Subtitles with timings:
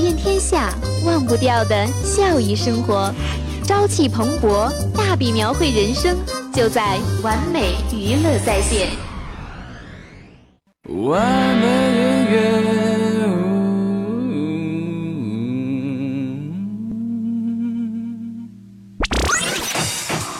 [0.00, 0.72] 走遍天下，
[1.04, 3.12] 忘不掉的笑语生活，
[3.66, 6.16] 朝气蓬勃，大笔描绘人生，
[6.54, 8.88] 就在完美娱乐在线。
[10.88, 11.20] 完
[11.58, 12.40] 美音乐。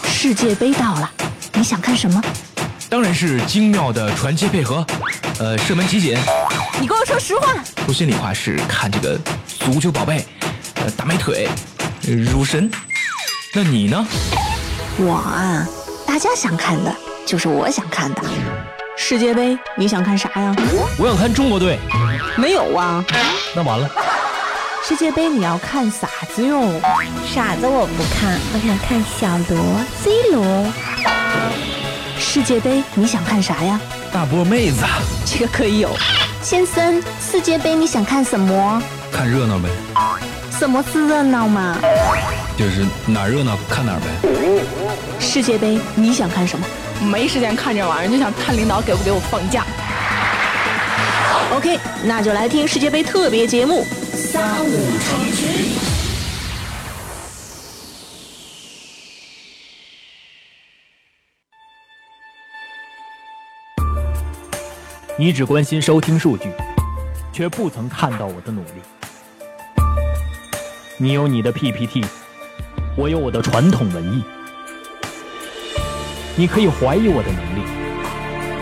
[0.09, 1.11] 世界杯到了，
[1.53, 2.23] 你想看什么？
[2.89, 4.87] 当然是精妙的传接配合，
[5.39, 6.17] 呃，射门集锦。
[6.81, 7.63] 你跟我说实话。
[7.85, 9.19] 说心里话是看这个
[9.61, 10.25] 足球宝贝，
[10.77, 11.47] 呃，大美腿，
[12.03, 12.69] 乳神。
[13.55, 14.07] 那你呢？
[14.99, 15.67] 我啊，
[16.07, 16.95] 大家想看的
[17.27, 18.23] 就是我想看的。
[18.97, 20.55] 世界杯你想看啥呀？
[20.99, 21.79] 我想看中国队。
[22.37, 23.05] 没有啊。
[23.55, 23.89] 那完了。
[24.83, 26.81] 世界杯你要看啥子哟？
[27.33, 30.73] 傻子我不看，我想看小罗 C 罗。
[32.19, 33.79] 世界杯你想看啥呀？
[34.13, 34.85] 大波妹子，
[35.25, 35.91] 这个可以有。
[36.43, 38.83] 先生，世界杯你想看什么？
[39.13, 39.69] 看热闹呗。
[40.59, 41.79] 什么是热闹嘛？
[42.57, 44.07] 就是哪热闹看哪呗。
[45.19, 46.67] 世界杯你想看什么？
[47.11, 49.65] 没时间看这玩意儿，就想看领导给不给我放假。
[51.53, 55.71] OK，那就来听世界杯特别节目三五成群。
[65.17, 66.51] 你只关心收听数据，
[67.33, 68.83] 却不曾看到我的努力。
[71.03, 72.05] 你有你的 PPT，
[72.95, 74.23] 我有我的传统文艺。
[76.37, 77.63] 你可以怀疑我的能力，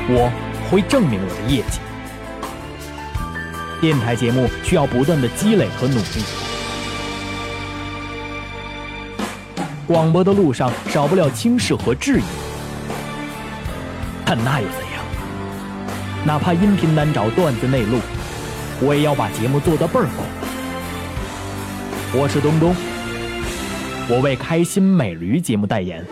[0.08, 0.30] 我
[0.70, 1.80] 会证明我的业绩。
[3.80, 6.22] 电台节目需要不断的积累和努力，
[9.84, 12.24] 广播的路上少不了轻视和质疑，
[14.24, 15.04] 但那又怎样？
[16.24, 17.98] 哪怕音频难找，段子内录，
[18.80, 20.22] 我也要把节目做得倍儿好。
[22.10, 22.74] 我是东东，
[24.08, 26.02] 我为开心美驴节目代言。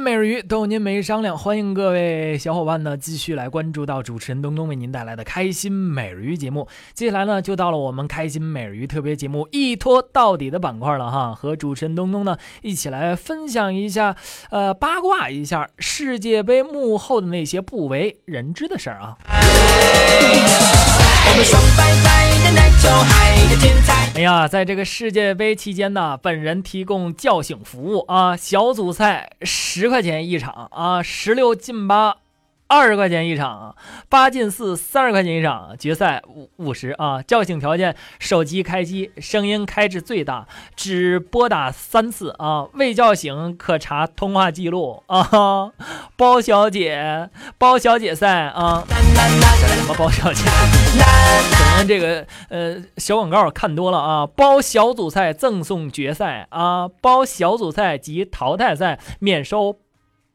[0.00, 6.66] 开心每日鱼逗您没商量，欢迎各位小伙伴呢继续来关注到主持人东东为您带来的开心每日鱼节目。
[6.94, 14.16] 接下来呢就到了我们开心每日鱼特别节目一拖到底的板块了哈，和主持人东东呢一起来分享一下，
[14.50, 19.18] 呃八卦一下世界杯幕后的那些不为人知的事儿啊。
[24.20, 32.18] 哎呀，在这个世界杯期间呢，本人提供叫醒服务啊，小组赛十块钱一场啊，十六进八。
[32.70, 33.74] 二十块钱一场，
[34.08, 37.20] 八进四三十块钱一场，决赛五五十啊！
[37.20, 40.46] 叫醒条件：手机开机，声音开至最大，
[40.76, 42.68] 只拨打三次啊！
[42.74, 45.72] 未叫醒可查通话记录啊！
[46.16, 47.28] 包小姐，
[47.58, 48.84] 包小姐赛啊！
[48.86, 50.44] 什么包小姐？
[50.44, 54.24] 可能这个呃小广告看多了啊！
[54.24, 56.88] 包小组赛赠送决赛啊！
[57.00, 59.76] 包小组赛及淘汰赛免收。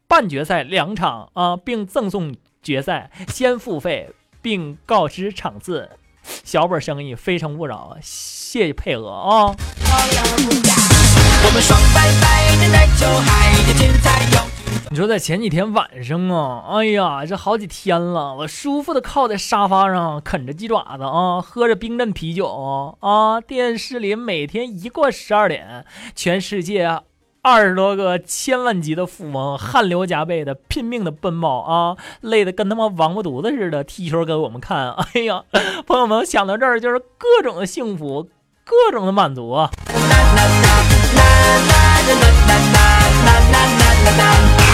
[0.07, 4.11] 半决赛两场啊，并赠送决赛，先付费
[4.41, 5.89] 并告知场次。
[6.43, 9.55] 小本生意，非诚勿扰，谢谢配合啊！
[14.89, 25.85] 你说在前几天晚上啊，哎呀，这好几天了，我舒服的靠在沙发上啃着鸡爪子啊，喝着冰镇啤酒啊，电视里每天一过十二点，
[26.15, 27.01] 全世界。
[27.45, 34.91] 二十多个千万级的富翁汗流浃背的拼命的奔跑啊，累得跟他妈王八犊子似的踢球给我们看。
[34.93, 35.43] 哎呀，
[35.85, 38.27] 朋友们想到这儿就是各种的幸福，
[38.63, 39.69] 各种的满足啊。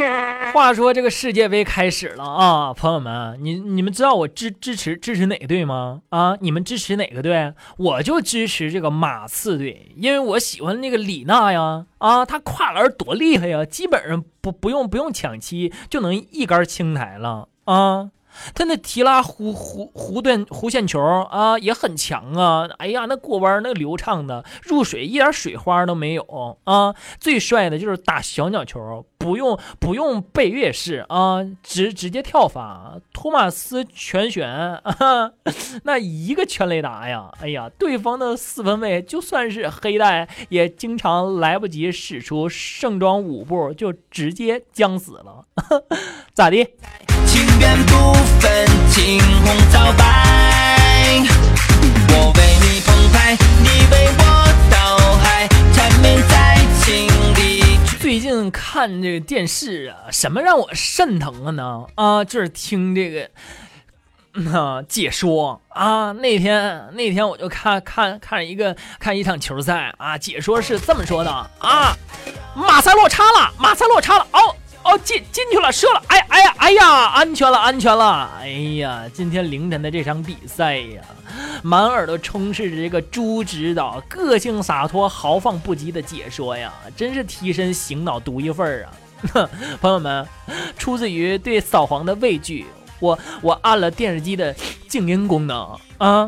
[0.52, 6.02] 话说这个世界杯开始了啊，朋友们，你你们知道我支支持支持哪个队吗？
[6.08, 7.54] 啊，你们支持哪个队？
[7.76, 18.10] 我就支持这个马刺队，因为我喜欢那个李娜呀，啊，她跨栏多厉害呀，基本上不不用不用抢七就能一杆清台了啊。
[18.54, 22.68] 他那提拉弧弧弧段弧线球啊也很强啊！
[22.78, 26.94] 哎呀，那过弯那流畅的，入水一点水花都没有啊！
[27.18, 35.32] 最帅的就是打小鸟球，不用不用背跃式啊，直直接跳法，托马斯全旋，啊、
[35.84, 37.30] 那一个全雷达呀！
[37.40, 45.44] 哎呀，对方的四分卫就算是黑带，也经常来不及使出盛装舞步，就直接将死了，
[46.32, 46.66] 咋的？
[47.40, 51.22] 情缘不分青红皂白，
[52.10, 54.22] 我为你澎湃，你为我
[54.70, 57.08] 倒海，缠绵在情。
[57.98, 61.86] 最近看这个电视啊，什么让我肾疼了呢？
[61.94, 63.30] 啊，就是听这个。
[64.54, 66.12] 啊，解说啊！
[66.12, 71.96] 那天那天我就看看看一个看一场球赛啊，解说是这么说的啊：
[72.54, 78.30] 马塞洛插了，马塞洛插了，哦哦进进去了，射了，哎呀哎呀哎呀，安全了安全了！
[78.40, 81.02] 哎呀，今天凌晨的这场比赛呀，
[81.62, 89.50] 满耳朵充斥着这个朱指导个性洒脱、豪放不羁的解说呀，真是提神醒脑独一份儿啊！
[89.80, 90.26] 朋友们，
[90.78, 92.66] 出自于对扫黄的畏惧。
[93.00, 94.54] 我我按了电视机的
[94.86, 96.26] 静音功能啊！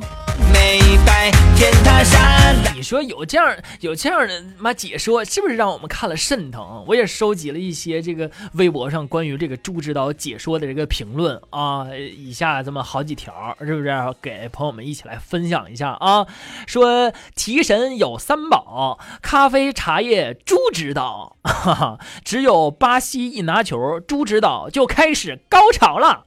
[0.53, 6.85] 美白天塌下来，你说有这样有这样的妈解说，是不是让我们看了肾疼？
[6.87, 16.27] 我也收集了一些这个微博上关于这个朱指导解说的这个评论啊，以下这么好几条，是不是给朋友们一起来分享一下啊？
[16.67, 21.39] 说提神有三宝：咖啡、茶叶、朱指导。
[21.45, 26.27] 哈哈，只有巴西一拿球，朱指导就开始高潮了。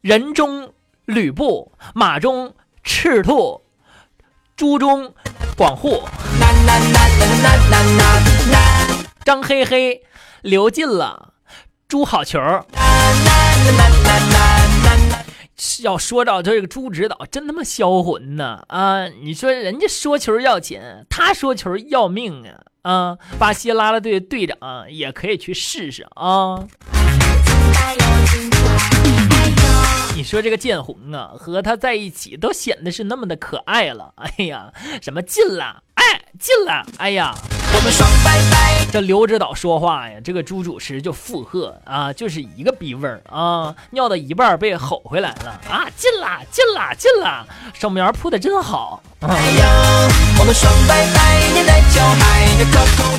[0.00, 0.72] 人中
[1.08, 3.62] 吕布，马中赤兔，
[4.54, 5.14] 猪中
[5.56, 6.02] 广户。
[9.24, 10.02] 张黑黑
[10.42, 11.32] 流进了，
[11.88, 12.38] 朱好球。
[15.80, 18.62] 要说到这个朱指导，真他妈销魂呐！
[18.68, 22.44] 啊，你说人家说球要钱，他说球要命
[22.82, 22.92] 啊！
[22.92, 24.58] 啊，巴西拉拉队队长
[24.90, 26.68] 也可以去试试啊。
[30.18, 34.12] 你说这个剑虹啊，和他在一起都显得是那么的可爱了。
[34.16, 35.84] 哎呀，什么进了，
[36.38, 37.34] 进了，哎呀，
[37.74, 38.86] 我们爽拜拜。
[38.90, 49.02] 这刘指导说话呀，这个朱主持就附和啊，就是一个逼味儿啊，尿到一半被吼回来了啊，进了，进了，进了，手苗铺的真好。
[49.20, 49.62] 哎呦，
[50.38, 51.42] 我们双拜拜，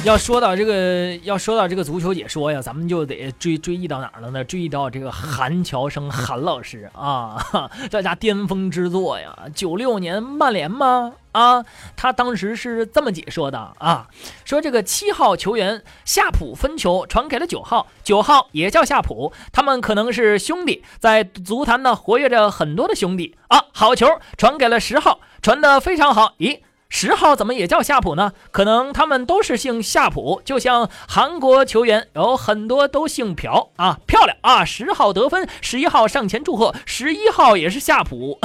[0.06, 4.44] 要说到这个，要说到这个足球解说呀，咱们就得追追忆到哪儿了呢？
[4.46, 7.46] 追忆到这个韩乔生韩老师啊，
[7.92, 11.12] 这家巅峰之作呀，九六年曼联吗？
[11.32, 11.64] 啊，
[11.96, 14.08] 他当时是这么解说的啊，
[14.46, 23.66] 说这个七号球员夏普分球传给了九号，九号也叫夏普，他们可能是兄弟，在足坛呢活跃着很多的兄弟啊。
[23.72, 24.08] 好球
[24.38, 26.60] 传给了十号，传的非常好，咦？
[26.92, 28.34] 十号怎么也叫夏普呢？
[28.50, 34.66] 可能他们都是姓夏普，就像韩国球员有很多都姓朴啊，漂亮啊！
[34.66, 38.40] 十号得分，十一号上前祝贺，十一号也是夏普。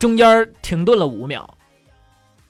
[0.00, 1.58] 中间停顿了五秒，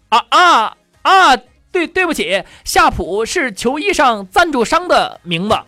[0.09, 1.37] 啊啊啊！
[1.73, 5.59] 对，对不起，夏普是球衣上赞助商的名字。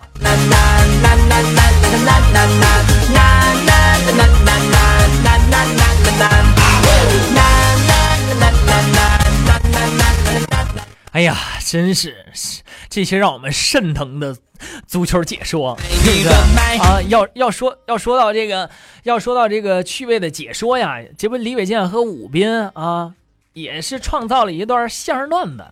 [11.11, 11.37] 哎呀，
[11.67, 12.25] 真是
[12.89, 14.37] 这些让我们肾疼的
[14.87, 16.31] 足球解说，这个
[16.83, 18.71] 啊，要要说要说到这个，
[19.03, 23.15] 要说到这个趣味的解说呀，这不李伟健和武斌啊，
[23.53, 25.65] 也是创造了一段相声段子。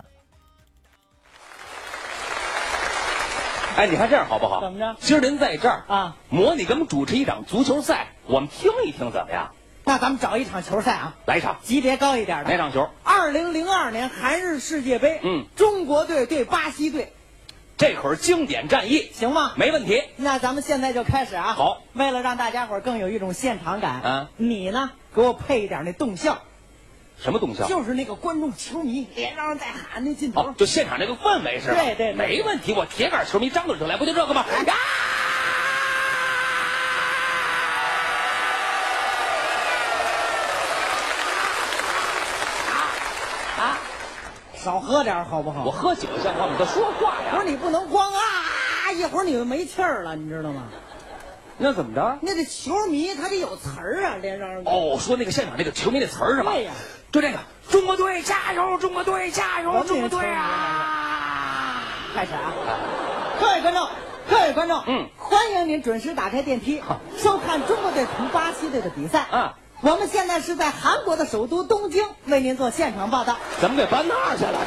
[3.76, 4.60] 哎，你看这样好不好？
[4.60, 9.50] 怎么着今儿您在这儿啊，模拟给我们主持一场足球赛，我们听一听怎么样？
[9.84, 12.50] 那咱们找一场球赛啊，来一场级别高一点的。
[12.50, 12.90] 哪场球？
[13.02, 17.12] 二零零二年韩日世界杯，嗯，中国队对巴西队，
[17.80, 19.54] 这可是经典战役，行吗？
[19.56, 20.02] 没问题。
[20.16, 21.54] 那咱们现在就开始啊。
[21.54, 26.42] 好，为了让大家伙儿更有一种现场感，嗯你呢给我配一点那动效，
[27.18, 27.66] 什么动效？
[27.66, 30.42] 就是那个观众球迷连嚷带喊那劲头。
[30.42, 31.74] 哦，就现场这个氛围是吧？
[31.74, 32.74] 对对对没问题。
[32.74, 34.42] 我铁杆球迷张嘴就来，不就这个吗？
[34.42, 34.52] 啊！
[34.52, 34.74] 啊，
[44.62, 45.64] 少喝点儿好不好？
[45.64, 46.52] 我喝酒像话吗？
[46.58, 47.32] 他说话呀。
[47.32, 50.64] 不是你不能光啊，一会儿你就没气儿了，你知道吗？
[51.56, 52.18] 那怎么着？
[52.20, 54.62] 那这球迷他得有词儿啊，连嚷。
[54.66, 56.52] 哦，说那个现场那个球迷的词儿是吧？
[56.52, 56.72] 对呀
[57.10, 57.38] 就这个，
[57.68, 58.76] 中国队加油！
[58.78, 59.82] 中国队加油！
[59.84, 61.82] 中国队啊！
[62.14, 62.52] 开始啊！
[63.40, 63.88] 各位观众，
[64.28, 66.82] 各位观众，嗯，欢迎您准时打开电梯，
[67.16, 69.26] 收看中国队同巴西队的比赛。
[69.30, 73.38] 啊，我们现在是在韩国的首都东京为您做现场报道。
[73.60, 74.60] 怎么给搬那儿去了？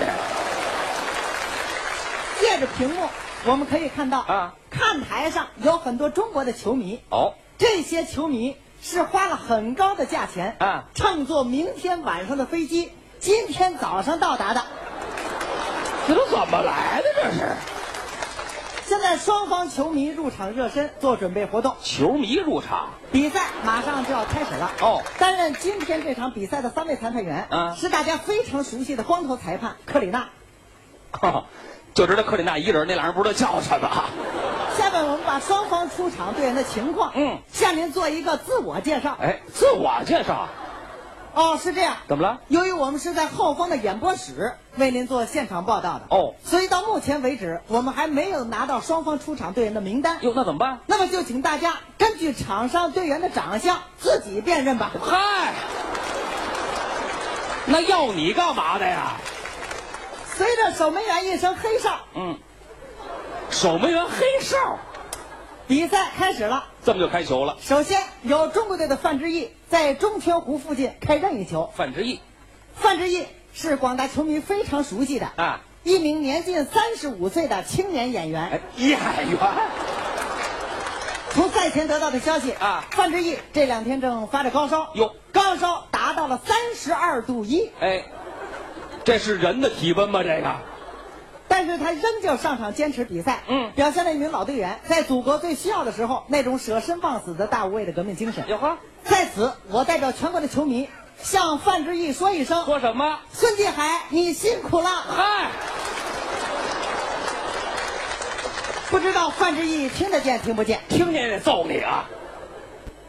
[2.39, 3.07] 这借着屏幕，
[3.45, 6.99] 我们可以看到啊，看台上有很多中国的球迷。
[7.09, 14.63] 哦，这些球迷是花了很高的价钱啊，乘坐明天晚上的飞机，今天早上到达的。
[16.07, 17.05] 这都怎么来的？
[17.15, 17.47] 这是现
[19.03, 21.75] 在双方球迷入场热身，做准备活动。
[21.83, 24.71] 球迷入场，比赛马上就要开始了。
[24.79, 30.29] 哦担任今天这场比赛的三位裁判员，嗯是大家非常熟悉的光头裁判克里纳。
[31.11, 31.43] 哈，
[31.93, 34.05] 就知道克里纳一人，那俩人不知道叫什么。
[34.77, 39.17] 下面我们把双方出场队员的情况，嗯向您做一个自我介绍。
[39.19, 40.47] 哎，自我介绍，
[41.33, 41.97] 哦，是这样。
[42.07, 42.41] 怎么了？
[42.47, 50.19] 由于我们是在后方的演播室为您做现场报道的，哦所以到目前为止，我们还没有拿到双方出场队员的名单。
[50.21, 50.79] 哟，那怎么办？
[50.85, 54.91] 那么就请大家根据场上队员的长相自己辨认吧。
[55.01, 55.53] 嗨，
[57.65, 59.13] 那要你干嘛的呀？
[60.35, 62.37] 随着守门员一声黑哨，嗯，
[63.49, 64.79] 守门员黑哨，
[65.67, 66.65] 比赛开始了。
[66.85, 67.57] 这么就开球了。
[67.61, 71.71] 首先由中国队的范志毅在中圈弧附近开任意球。
[71.75, 72.19] 范志毅
[72.75, 78.49] 范志毅是广大球迷非常熟悉的啊，一名年近三十五岁的青年演员。
[78.49, 79.39] 哎，演员
[81.31, 88.03] 从赛前得到的消息啊范志毅这两天正发着高烧，哟高烧达到了三十二度一，哎，
[89.03, 90.21] 这是人的体温吗？
[90.21, 90.55] 这个
[91.53, 98.47] 但是他仍旧上场坚持比赛，嗯表现了一名老队员在祖国最需要的时候那种舍身忘死的大无畏的革命精神。
[98.47, 100.89] 哟呵，在此，我代表全国的球迷
[101.21, 103.19] 向范志毅说一声：说什么？
[103.31, 104.89] 孙继海，你辛苦了。
[104.89, 105.51] 嗨，
[108.89, 110.79] 不知道范志毅听得见听不见？
[110.89, 112.09] 听见得揍你啊！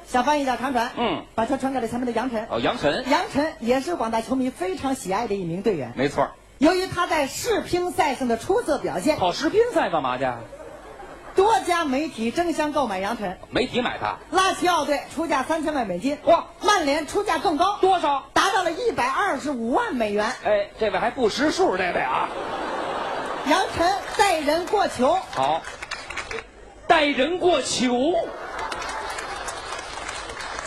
[0.07, 2.47] 想翻译一下长传，嗯，把球传给了前面的杨晨。
[2.51, 5.95] 哦，杨晨，杨晨也是广大球迷非常喜爱的一名队员。
[5.97, 6.29] 没错。
[6.59, 10.25] 由于他在世乒赛上的出色表现，跑世乒赛干嘛去？
[11.35, 13.39] 多家媒体争相购买杨晨。
[13.51, 18.27] 媒体买他拉齐奥队出价三千万美金，哇曼联出价更高，多少？
[18.33, 20.33] 达到了一百二十五万美元。
[20.45, 22.29] 哎，这位还不识数，这位啊，
[23.49, 25.61] 杨晨带人过球，好，
[26.87, 28.15] 带人过球。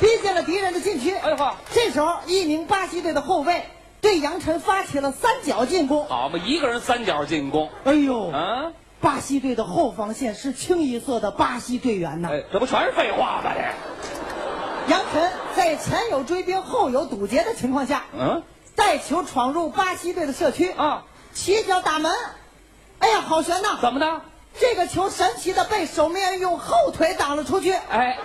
[0.02, 1.16] 逼近了敌人的禁区。
[1.16, 3.64] 哎呵，这时候，一名巴西队的后卫
[4.02, 6.06] 对杨晨发起了三角进攻。
[6.08, 7.70] 好嘛，一个人三角进攻。
[7.84, 12.30] 哎呦，啊，巴西队的后防线是清一色的巴西队员呐。
[12.32, 13.52] 哎，这不全是废话吗？
[13.54, 18.44] 这，杨晨在前有追兵后有堵截的情况下，嗯，
[18.76, 22.12] 带球闯入巴西队的社区啊，起脚打门。
[23.00, 23.78] 哎呀，好悬呐！
[23.82, 24.22] 怎么的？
[24.60, 27.74] 这个球神奇的被守门员用后腿挡了出去。
[27.74, 28.18] 哎，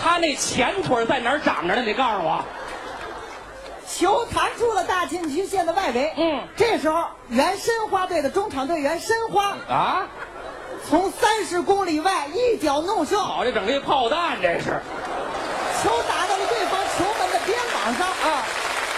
[0.00, 1.82] 他那前腿在哪儿长着呢？
[1.82, 2.44] 你告诉我。
[3.88, 6.12] 球弹出了大禁区线的外围。
[6.16, 10.08] 嗯这时候原申花队的中场队员申花啊，
[10.88, 14.80] 从三十公里外一脚弄射，好，这整个一炮弹，这是
[15.82, 18.08] 球打到了对方球门的边网上。
[18.08, 18.42] 啊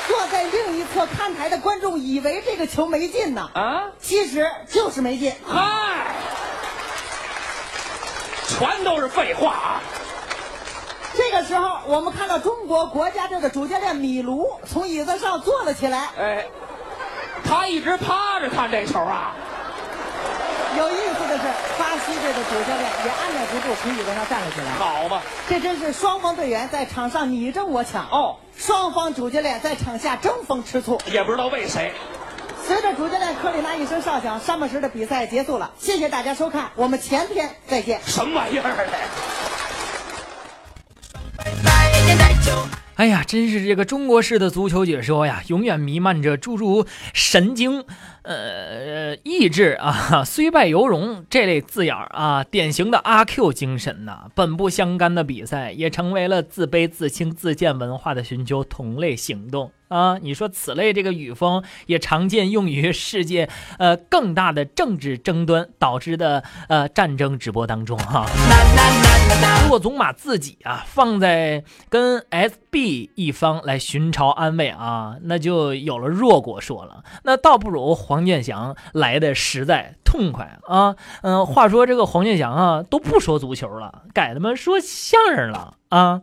[0.08, 5.34] 坐在另一侧看台的观众以为这个球没进呢，啊，其实就是没进。
[5.46, 6.06] 嗨，
[8.48, 9.82] 全都是废话啊！
[11.18, 16.10] 这个时候，我们看到中国国家队的主教练米卢从椅子上坐了起来。
[16.16, 16.46] 哎，
[17.44, 19.34] 他一直趴着看这球啊。
[20.76, 21.42] 有意思的是，
[21.76, 24.70] 巴西队的主教练也按捺不住，从椅子上站了起来。
[24.78, 31.00] 好嘛，这真是双方队员在场上你争我抢哦，双方主教练在场下争风吃醋。
[31.06, 31.92] 也不知道为谁。
[32.64, 35.72] 随着主教练克里纳一声哨响，沙漠时的比赛结束了。
[35.80, 38.00] 谢谢大家收看，我们前天再见。
[38.06, 38.86] 什么玩意儿的？
[42.96, 47.84] 哎呀，真是这个中国式的足球解说呀，永远弥漫着诸如神经、
[48.22, 59.70] 呃意志啊、虽败犹荣这类字眼儿啊，典型的阿 Q 精神呐、本不相干的比赛也成为了自卑、自轻、自贱文化的寻求同类行动。
[59.88, 60.18] 啊。
[60.20, 63.48] 你说此类这个语风也常见用于世界
[63.78, 68.26] 呃更大的政治争端导致的呃战争直播当中哈、
[69.62, 77.02] 如果总把自己啊放在跟 SB 一方来寻找安慰啊，那就有了弱果说了。
[77.24, 80.96] 那倒不如黄健翔来的实在痛快啊。
[81.22, 86.22] 嗯、话说这个黄健翔啊都不说足球了，改他妈说相声了啊。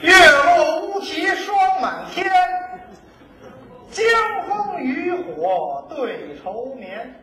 [0.00, 2.30] 月落乌啼霜满天，
[3.90, 4.04] 江
[4.48, 7.14] 枫渔火对愁眠。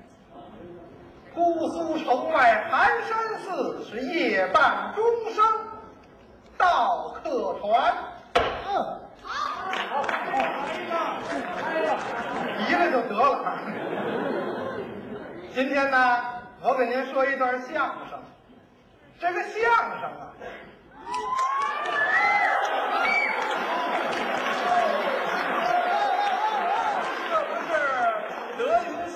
[1.33, 5.43] 姑苏城外寒山寺是夜半钟声
[6.57, 7.93] 到客船。
[8.35, 10.01] 嗯，好，
[10.89, 10.95] 来，
[12.67, 13.59] 一个就得了。
[15.53, 16.23] 今天呢，
[16.61, 17.73] 我给您说一段相
[18.09, 18.17] 声。
[19.17, 19.51] 这个相
[19.99, 20.33] 声啊，
[27.29, 27.67] 这不是
[28.57, 29.15] 德云社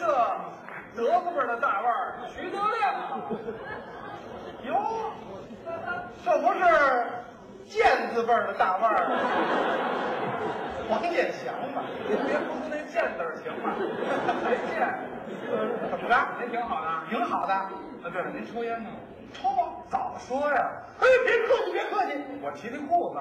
[0.95, 3.07] 德字辈的大腕儿徐德亮吗？
[4.63, 5.11] 哟，
[6.23, 6.59] 这不是
[7.65, 9.05] 建字辈的大腕儿
[10.89, 11.83] 黄健翔吗？
[12.07, 13.75] 您别不出那建字儿行吗？
[14.45, 14.87] 谁剑？
[15.91, 16.15] 怎么着？
[16.39, 17.53] 您挺好的，挺好的。
[17.53, 17.69] 啊，
[18.13, 18.89] 对了，您抽烟呢？
[19.33, 19.69] 抽啊！
[19.89, 20.69] 早说呀！
[20.99, 22.11] 哎，别客气，别客气，
[22.41, 23.19] 我提提裤子。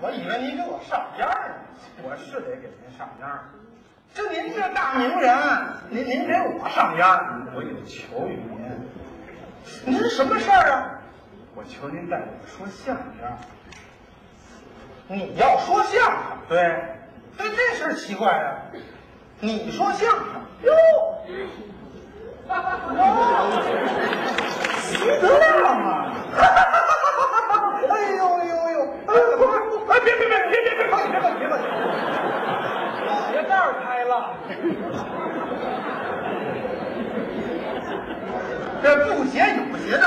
[0.00, 1.54] 我以为您给我上烟儿呢，
[2.02, 3.48] 我是得给您上烟儿。
[4.14, 5.36] 这您这大名人，
[5.90, 7.06] 您您给我上烟，
[7.54, 8.70] 我有求于您。
[9.84, 11.00] 您什么事儿啊？
[11.54, 13.04] 我求您带我说相声。
[15.08, 16.12] 你要说相声？
[16.48, 16.82] 对，
[17.38, 18.56] 对，这事儿奇怪啊。
[19.40, 20.20] 你说相声
[20.62, 20.72] 哟？
[24.82, 25.46] 徐德亮
[25.82, 26.14] 啊！
[27.90, 28.76] 哎呦呦呦！
[29.06, 29.10] 哎，
[30.04, 31.62] 别别别别别别客气，别客气，别客气！
[33.32, 33.50] 鞋带
[33.82, 34.12] 开了，
[38.82, 40.06] 这布鞋有鞋带，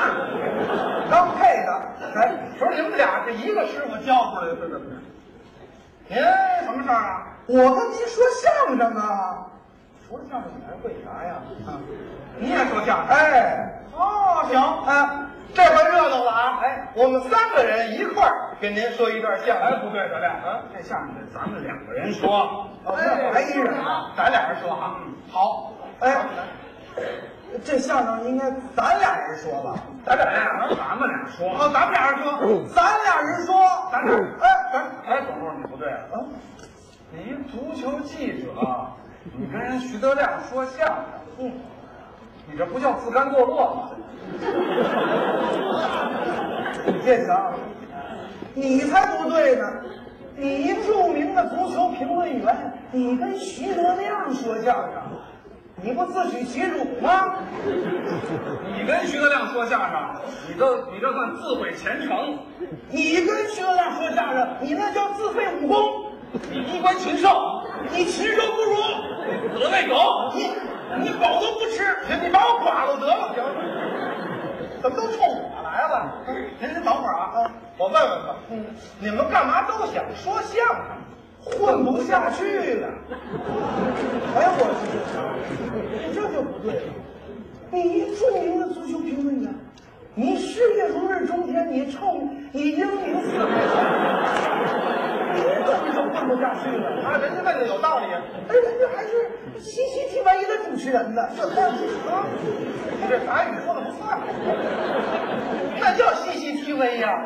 [1.09, 1.69] 刚配的。
[2.15, 2.19] 哎，
[2.57, 4.81] 说你们俩是一个师傅教出来的，怎么着？
[6.07, 6.17] 您
[6.63, 7.27] 什么事儿啊？
[7.47, 9.45] 我跟您说相声啊。
[10.09, 11.35] 说相声你还会啥呀？
[11.67, 11.77] 啊，
[12.39, 13.15] 你也说相声？
[13.15, 16.59] 哎，哦，行，啊，这回热闹了啊！
[16.63, 19.67] 哎，我们三个人一块儿给您说一段相声。
[19.67, 22.67] 哎，不对，德亮，啊，这相声得咱们两个人说。
[22.85, 24.11] 哦，那还一人啊？
[24.17, 24.95] 咱俩人说啊。
[25.05, 25.73] 嗯，好。
[25.99, 26.25] 哎，
[27.63, 29.75] 这相声应该咱俩人说吧？
[30.03, 31.51] 咱俩人，咱们俩说。
[31.53, 32.65] 哦，咱们俩人说。
[32.73, 33.55] 咱俩人说。
[33.91, 34.15] 咱俩。
[34.41, 36.17] 哎，咱哎，等会儿你不对啊！
[37.11, 38.49] 你一足球记者。
[39.37, 40.95] 你跟人徐德亮说相声，
[41.39, 41.51] 嗯，
[42.51, 43.89] 你这不叫自甘堕落吗？
[47.03, 47.53] 建强，
[48.53, 49.65] 你才不对呢！
[50.35, 55.01] 你一著名的足球评论员，你跟徐德亮说相声，
[55.81, 57.35] 你不自取其辱吗？
[58.75, 59.99] 你跟徐德亮说相声，
[60.47, 62.37] 你这你这算自毁前程。
[62.89, 66.11] 你跟徐德亮说相声，你那叫自废武功。
[66.51, 67.58] 你衣冠禽兽，
[67.91, 68.75] 你禽兽不如，
[69.59, 70.51] 得喂狗，你
[71.03, 73.43] 你狗都不吃，你把我剐了得了，行？
[74.81, 76.11] 怎么都冲我来了？
[76.59, 78.35] 您先等会儿啊，我问问吧，
[78.99, 80.77] 你们干嘛都想说相声，
[81.43, 82.87] 混不下去了？
[84.35, 86.93] 哎，我去，这就不对了。
[87.71, 89.53] 你一著名的足球评论员，
[90.15, 93.45] 你事业如日中天，你臭，你英明四海。
[95.31, 96.89] 你怎么就混不下去了？
[97.05, 98.05] 啊，人家问的有道理，
[98.49, 101.59] 哎，人家还是 CCTV 的主持人呢，是不是？
[102.09, 102.25] 啊，
[102.99, 104.19] 你这法语说的不算，
[105.79, 107.23] 那叫 CCTV 呀，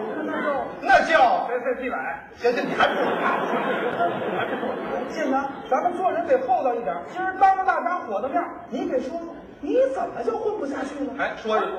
[0.82, 1.96] 那叫 CCTV。
[2.36, 3.06] 行行，你还不说？
[3.22, 3.56] 还不说？
[5.10, 6.94] 进来，咱们做人得厚道一点。
[7.12, 11.14] 今儿当着大家伙的面，你给说说，你怎么就混不下去了？
[11.18, 11.70] 哎，说一说。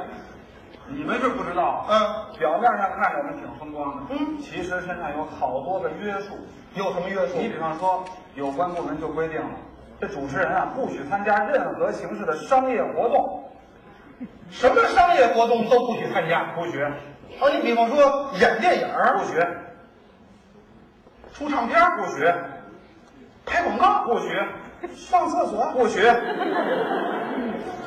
[0.87, 6.37] 你们是不知道，嗯，表面上看着我们挺风光的，嗯，其实身上有好多的约束。
[6.75, 7.39] 有什么约束？
[7.39, 9.49] 你比方说，有关部门就规定了，
[10.01, 13.45] 这主持人啊不许参加任何形式的商业活动，
[14.51, 16.83] 什么商业活动都不许参加，不许。
[17.41, 19.41] 哦，你比方说演电影不许，
[21.33, 22.25] 出唱片不许，
[23.47, 24.29] 拍广告不许，
[24.95, 26.01] 上厕所不许。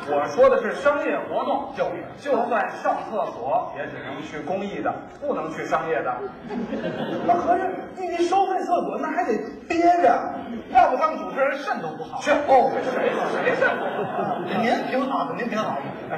[0.10, 1.84] 我说的是商业活动，就
[2.18, 6.16] 就算上厕所也只能去公益的，不能去商业的。
[7.28, 7.66] 那合着
[7.98, 10.18] 你收费厕所那还得憋着，
[10.72, 12.22] 要不当主持人肾都不好。
[12.22, 13.12] 是哦，谁
[13.44, 14.40] 谁肾不好？
[14.62, 16.16] 您挺好的，您挺好的。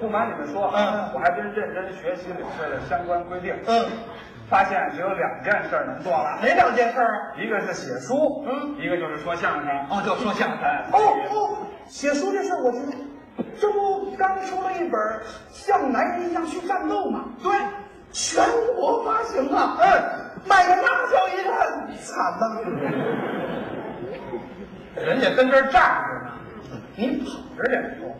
[0.00, 3.54] 不瞒你们说，嗯，我还真认真学习领会了相关规定。
[3.68, 3.86] 嗯，
[4.52, 6.38] 发现只有两件事能做了。
[6.42, 7.32] 哪两件事啊？
[7.38, 9.66] 一个是写书，嗯，一个就是说相声。
[9.88, 10.58] 哦，就说相声。
[10.92, 10.98] 哦
[11.30, 11.56] 哦，
[11.88, 12.92] 写书这事我知道。
[13.58, 14.90] 这不刚出了一本
[15.50, 17.24] 《像男人一样去战斗》吗？
[17.42, 17.50] 对，
[18.10, 18.44] 全
[18.76, 19.78] 国发行啊！
[19.80, 19.86] 嗯，
[20.46, 21.50] 卖的那叫一个
[21.96, 22.60] 惨呐！
[25.02, 26.32] 人家跟这儿站着呢，
[26.94, 28.14] 您跑着点说，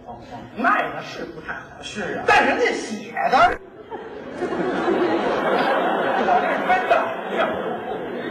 [0.56, 2.24] 卖的是不太好，是啊。
[2.26, 3.58] 但人家写的，
[6.24, 6.94] 我这是真的，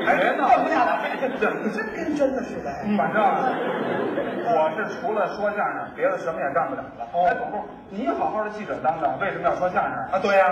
[0.05, 0.91] 还是放不下来。
[1.19, 2.71] 这真跟真的似的。
[2.97, 7.05] 反正我是除了说相声，别的什么也干不了了。
[7.13, 10.45] 哦哎，总部，你好好的记者当当，为什么要说相声啊，对呀、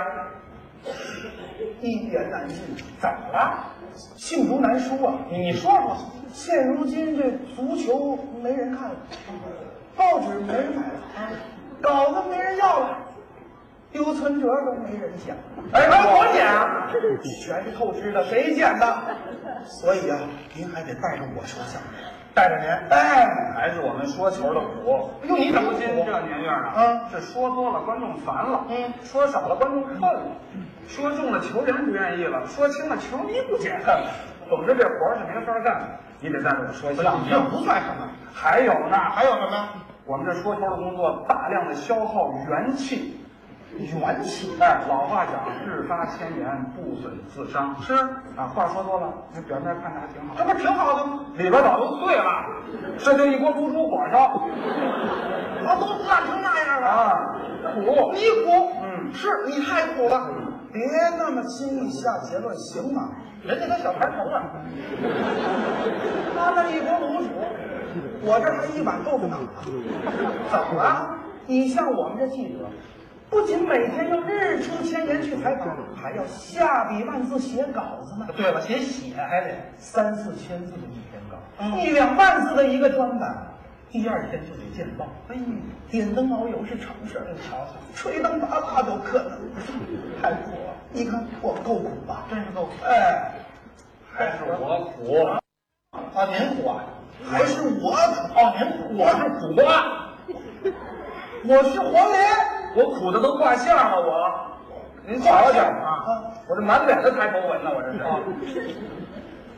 [1.80, 2.56] 一言难尽，
[3.00, 3.64] 怎么了？
[4.16, 5.14] 罄竹难书啊！
[5.28, 5.96] 你说说，
[6.32, 8.94] 现如今这足球没人看了，
[9.96, 11.32] 报纸没人买了，
[11.82, 12.96] 稿子没人要了，
[13.92, 15.36] 丢存折都没人捡。
[15.72, 16.86] 哎，还有我捡啊？
[17.44, 18.98] 全是透支的，谁捡的？
[19.64, 20.18] 所以啊，
[20.54, 22.02] 您还得带着我说相声，
[22.34, 22.68] 带着您。
[22.90, 25.10] 哎，还是我们说球的苦。
[25.28, 30.22] 哟你怎么如今苦这年月啊，嗯是说多了观众烦了，嗯说少了观众恨了，
[30.88, 34.10] 说重了球员不愿意了，说轻了球迷不解恨了。
[34.48, 35.88] 总之这活儿是没法干的，
[36.20, 37.28] 你得带着我说相声。
[37.28, 38.08] 这不算什么。
[38.32, 39.68] 还有呢，还有什么？
[40.06, 43.19] 我们这说球的工作大量的消耗元气。
[43.78, 44.50] 元气。
[44.60, 45.34] 哎，老话讲，
[45.66, 47.74] 日发千言，不损自伤。
[47.80, 47.94] 是
[48.36, 51.20] 啊，话说多了，你表面看着还挺好，这不挺好的吗？
[51.36, 52.46] 里边早都碎了，
[52.98, 54.18] 这就一锅猪猪火烧
[55.66, 56.88] 啊，都烂成那样了。
[56.88, 57.36] 啊，
[57.74, 58.12] 苦。
[58.14, 60.30] 你苦，嗯是你太苦了，
[60.72, 60.82] 别
[61.18, 63.10] 那么轻易下结论，行吗？
[63.42, 64.42] 人家都小盘头了，
[66.36, 67.30] 他那一锅卤煮，
[68.22, 69.48] 我这还一碗豆腐脑呢。
[70.50, 71.16] 怎么了？
[71.46, 72.66] 你像我们这记者，
[73.30, 78.26] 不仅每天要日出千言去采访，还要下笔万字写稿子呢。
[78.36, 83.46] 对了，写写还得三四千字的一篇稿，一两万字的一个专栏。
[83.88, 85.42] 第二天就得见报，哎呀，
[85.90, 89.38] 点灯熬油是常事儿，你瞧瞧，吹灯拔蜡都可能，
[90.22, 90.74] 太苦了。
[90.92, 92.24] 你看我够苦吧？
[92.28, 92.72] 真是够苦。
[92.84, 93.32] 哎，
[94.12, 95.40] 还是我苦，啊，
[96.14, 96.84] 啊您苦啊？
[97.24, 98.34] 还是我苦？
[98.34, 99.64] 哦，您苦，我是苦瓜，
[101.44, 102.59] 我是黄连。
[102.76, 104.30] 我苦的都挂相了，我。
[105.06, 107.92] 您瞧瞧啊，我这满脸的抬头纹呢，我这
[108.46, 108.70] 是。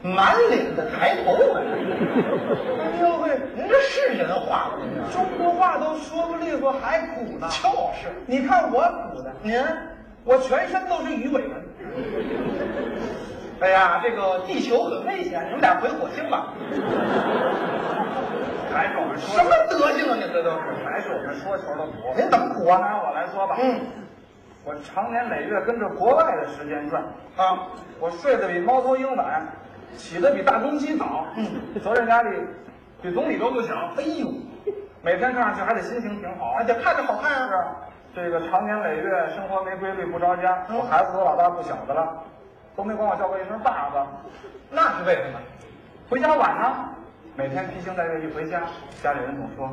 [0.02, 1.62] 满脸的抬头纹。
[1.62, 4.78] 哎呦喂，您这是人话吗？
[5.12, 7.48] 中国话都说不利索，还苦呢。
[7.50, 7.68] 就
[8.00, 9.62] 是，你看我苦的，您，
[10.24, 11.50] 我全身都是鱼尾纹。
[13.60, 16.48] 哎呀，这个地球很危险，你们俩回火星吧。
[18.72, 20.16] 还是我们说什么德行啊？
[20.16, 20.84] 你这都是。
[20.84, 22.14] 还是我们说球的苦。
[22.16, 22.78] 您怎么苦啊？
[22.78, 23.80] 拿我来说吧，嗯，
[24.64, 27.02] 我长年累月跟着国外的时间转，
[27.36, 27.68] 啊，
[28.00, 29.46] 我睡得比猫头鹰晚，
[29.96, 31.46] 起得比大公鸡早，嗯，
[31.82, 32.30] 责任压力
[33.00, 33.74] 比总理都不小。
[33.96, 34.28] 哎呦，
[35.02, 37.48] 每天看上去还得心情挺好，而且看着好看啊。
[37.48, 37.66] 是啊，
[38.14, 42.22] 这个长年累月生活没规律不着家，嗯我孩子都老大不小的了，
[42.76, 44.06] 都没管我叫过一声爸爸。
[44.70, 45.38] 那是为什么？
[46.10, 46.74] 回家晚呢，
[47.34, 48.60] 每天披星戴月一回家，
[49.02, 49.66] 家里人总说：“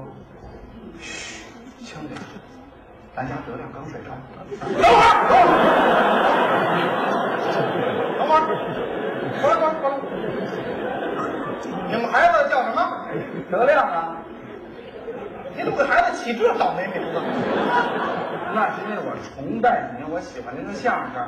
[1.01, 1.43] 嘘，
[1.83, 2.17] 轻点，
[3.13, 4.11] 咱家德亮刚睡着。”
[8.17, 8.39] 等会儿，
[9.41, 9.91] 等会儿，等会儿，等会儿，
[11.89, 12.79] 你们孩子叫什么？
[13.51, 14.15] 德亮啊，
[15.53, 17.19] 你怎么给孩子起这倒霉名字？
[18.55, 21.27] 那是因为我崇拜您，我喜欢您的相声，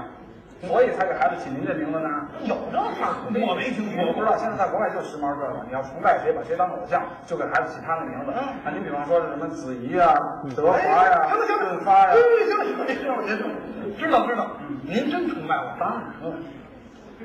[0.67, 2.09] 所以才给孩子起您这名字呢。
[2.43, 3.17] 有这话？
[3.33, 4.07] 我没听说过。
[4.07, 8.31] 我不知道，现在在国外就时髦这个，你要崇拜谁，把谁当偶像，就给孩子起他的名字。
[8.35, 10.13] 嗯那您比方说是什么子怡啊、
[10.55, 12.15] 德华呀、行了行了，润发呀哎，
[12.47, 14.51] 行了行了行了，您知道知道，
[14.83, 15.73] 您真崇拜我？
[15.79, 16.35] 当然了，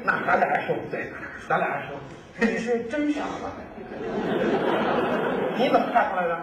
[0.03, 1.13] 那咱俩说不对，
[1.49, 1.97] 咱俩还说，
[2.41, 3.53] 你是真傻吧？
[5.59, 6.39] 你怎么看出来的？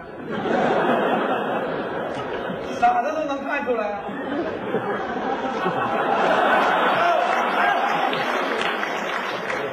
[2.78, 4.00] 傻子都能看出来啊！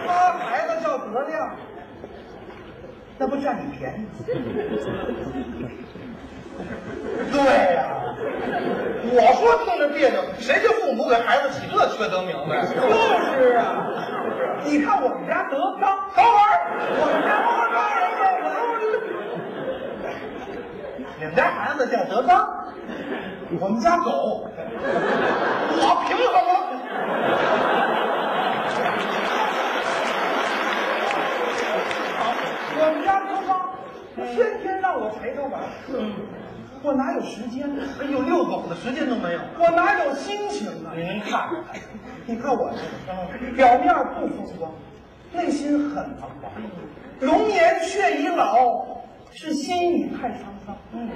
[0.07, 1.49] 他孩子叫德亮，
[3.21, 4.07] 那不占你便宜？
[7.31, 7.39] 对
[7.75, 7.85] 呀、
[9.13, 12.65] 我说听着别扭，谁家父母给孩子起这缺德名字呀？
[12.65, 13.85] 就是啊，
[14.65, 16.49] 你看我们家德刚，等会儿，
[16.97, 17.79] 我们家德刚，
[21.19, 22.49] 你们家孩子叫德刚，
[23.59, 24.49] 我们家狗，
[25.77, 26.31] 我凭什么？
[32.83, 33.51] 我们家德刚
[34.15, 35.61] 天天让我陪他玩，
[36.83, 37.83] 我哪有时间呢？
[38.01, 40.91] 哎呦，遛狗的时间都没有，我哪有心情啊？
[40.95, 41.81] 您看看，
[42.25, 44.71] 你看我这个，表面不风光，
[45.31, 46.51] 内心很彷徨，
[47.19, 48.85] 容颜却已老，
[49.31, 50.75] 是心已太沧桑。
[50.93, 51.09] 嗯，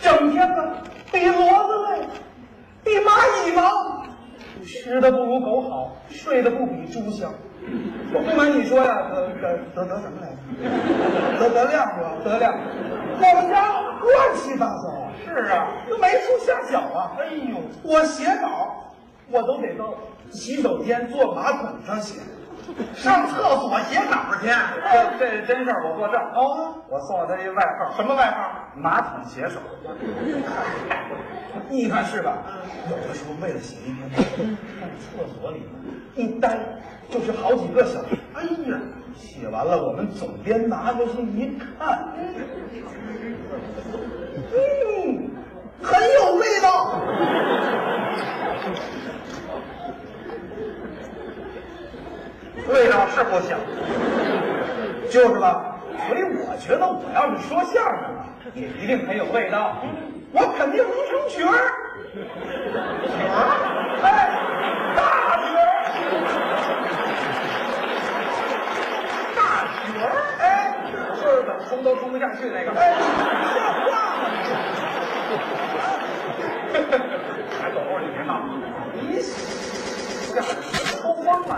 [0.00, 0.76] 整天呢
[1.10, 2.06] 比骡子累，
[2.84, 4.06] 比蚂蚁忙，
[4.64, 7.32] 吃的不如狗好，睡得不比猪香。
[8.14, 11.40] 我不瞒你说呀，得得得得什么来着？
[11.40, 12.12] 得得亮是吧？
[12.24, 12.54] 得亮，
[13.18, 15.10] 我们家乱七八糟啊。
[15.24, 17.12] 是啊，都没处下脚啊。
[17.18, 18.94] 哎呦，我写稿，
[19.30, 19.92] 我都得到
[20.30, 22.20] 洗手间坐马桶上写，
[22.94, 24.48] 上厕所写稿去。
[24.92, 26.20] 这这是真事儿，我作证。
[26.34, 28.50] 哦，我送了他一外号，什么外号？
[28.76, 29.60] 马桶写手。
[31.68, 32.38] 你看是吧？
[32.90, 34.10] 有的时候为了写一篇
[34.80, 35.62] 在厕所里
[36.14, 36.58] 一待
[37.08, 38.16] 就是好几个小时。
[38.34, 38.78] 哎呀，
[39.14, 42.12] 写完了，我们总编拿过去一看，
[44.52, 45.30] 嗯，
[45.82, 47.00] 很有味道。
[52.68, 53.56] 味道是不小，
[55.10, 55.76] 就是吧？
[56.08, 57.84] 所以我觉得我要是说相声
[58.16, 59.76] 啊，也一定很有味道。
[60.32, 61.56] 我肯定能成角儿，
[63.06, 63.40] 角儿，
[64.02, 64.06] 哎，
[64.94, 65.00] 大
[65.38, 65.64] 角儿，
[69.34, 69.38] 大
[69.86, 70.06] 角儿，
[70.38, 70.44] 哎，
[71.14, 72.72] 就是怎么冲都冲不下去那个。
[72.78, 72.82] 哎，
[73.54, 74.24] 像话吗？
[77.58, 78.30] 还走过你别闹，
[78.92, 79.00] 你
[80.32, 80.44] 这样
[81.00, 81.54] 抽风了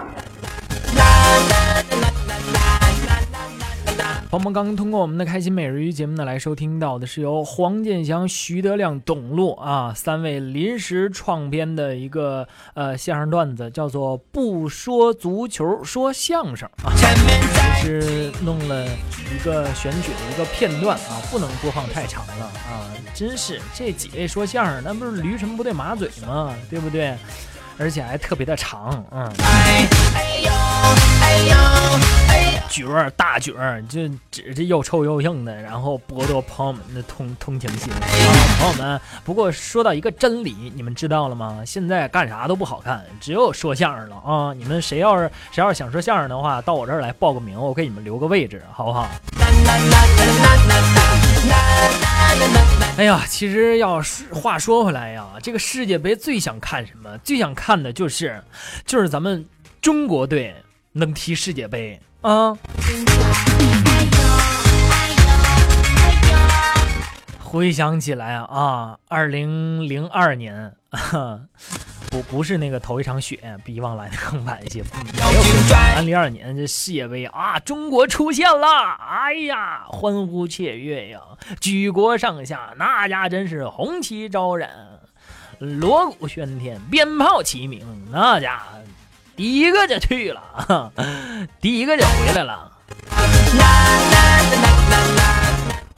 [4.30, 26.54] 朋友们刚刚通过我们的开心每日鱼节目呢，来收听到的是由黄健翔、徐德亮、董路啊三位临时创编的一个呃相声段子，叫做“不说足球说相声”啊，也是弄了一个选取的一个片段啊，不能播放太长了啊，真是这几位说相声，那不是驴唇不对马嘴吗？
[26.68, 27.16] 对不对？
[27.78, 29.30] 而且还特别的长，嗯。
[32.70, 37.98] 角儿大角儿，就指着又臭又硬的，然后剥夺朋友们的同同情心啊，
[38.60, 39.00] 朋友们。
[39.24, 41.60] 不过说到一个真理，你们知道了吗？
[41.66, 44.52] 现在干啥都不好看，只有说相声了啊！
[44.54, 49.08] 你们谁要是谁要是想说相声的话，到我这儿来报个名，我给你们留个位置，好不好？
[52.98, 57.16] 哎呀，其实要是话说回来呀，这个世界杯最想看什么？
[57.18, 58.42] 最想看的就是，
[58.84, 59.46] 就是咱们
[59.80, 60.52] 中国队
[60.90, 62.00] 能踢世界杯。
[62.22, 62.58] 啊！
[67.38, 70.74] 回想起来啊，二零零二年，
[72.10, 74.82] 不不是那个头一场雪，比往来的更晚一些。
[75.94, 78.66] 二零零二年这世界杯啊，中国出现了，
[78.98, 81.20] 哎呀，欢呼雀跃呀，
[81.60, 84.70] 举国上下那家真是红旗招展，
[85.58, 88.62] 锣鼓喧天，鞭炮齐鸣，那家。
[89.36, 90.92] 第一个就去了，
[91.60, 92.72] 第一个就回来了。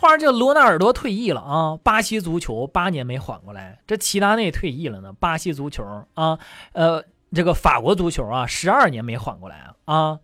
[0.01, 3.79] 话说这罗纳尔多退役了啊，巴西足球八年没缓过来。
[3.87, 5.85] 这齐达内退役了呢，巴西足球
[6.15, 6.39] 啊，
[6.73, 10.19] 呃，这个法国足球啊，十二年没缓过来啊啊。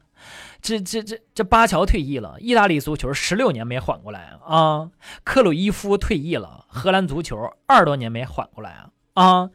[0.63, 4.91] 这这这这巴乔退役了，意大利足球十六年没缓过来啊。
[5.25, 9.51] 克鲁伊夫退役了，荷兰足球二十多年没缓过来啊啊。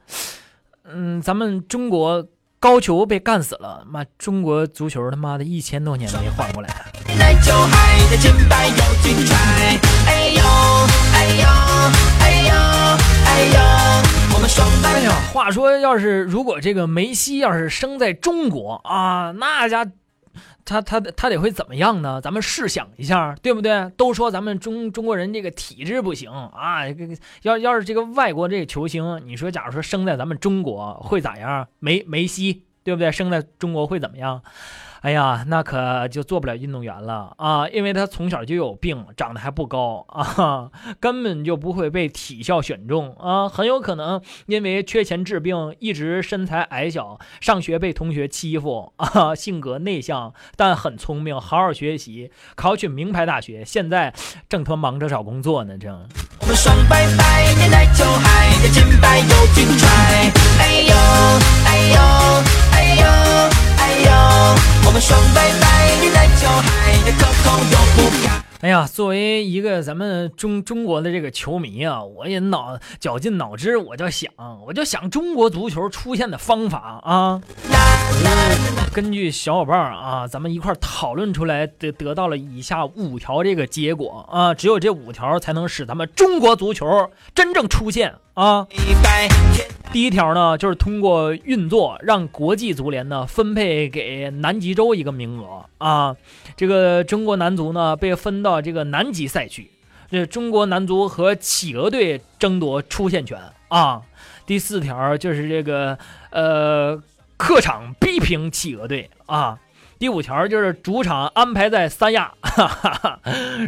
[0.83, 2.27] 嗯，咱们中国。
[2.61, 4.05] 高俅被干死了，妈！
[4.19, 6.69] 中国足球他妈的一千多年没缓过来。
[14.85, 19.87] 哎呀，话说，要是如果这个梅西要是生在中国啊，那家。
[20.65, 22.21] 他他他得会怎么样呢？
[22.21, 23.89] 咱们试想一下，对不对？
[23.97, 26.83] 都说咱们中中国人这个体质不行啊，
[27.41, 31.67] 要要是这个外国这个球星，你说假如说生在咱们中国会咋样？
[31.79, 33.11] 梅梅西，对不对？
[33.11, 34.41] 生在中国会怎么样？
[35.01, 37.67] 哎呀，那可就做不了运动员了啊！
[37.67, 54.13] 因为他从小就有病，长得还不高啊，根本就不会被体校选中啊，很有可能因为缺钱治病，一直身材矮小，上学被同学欺负啊，性格内向，但很聪明，好好学习，考取名牌大学，现在
[54.47, 56.07] 正他妈忙着找工作呢，正。
[56.41, 59.89] 我们双拜拜，年代就嗨，金牌有金揣，
[60.59, 60.95] 哎呦
[61.65, 61.99] 哎呦
[62.71, 63.70] 哎呦哎呦。
[64.85, 68.41] 我们双拜拜，你来就嗨，可口又不干。
[68.61, 74.31] 哎呀，作为一个咱们中中国的这个球迷啊，我也脑绞尽脑汁，我就想，
[74.67, 77.41] 我就想中国足球出现的方法啊。
[78.93, 88.67] 根据小伙伴啊，咱们一块讨论出来，得得到了以下五条这个结果啊，只有这五条才能使咱们中国足球真正出现啊。
[89.91, 96.15] 第一条呢，就是通过运作让国际足联呢分配给南极洲一个名额啊，
[96.55, 99.69] 这个中国男足呢被分到这个南极赛区，
[100.09, 104.01] 这中国男足和企鹅队争夺出线权啊。
[104.45, 105.97] 第四条就是这个
[106.29, 106.97] 呃
[107.35, 109.59] 客场逼平企鹅队啊。
[110.01, 113.19] 第五条就是主场安排在三亚，哈哈哈，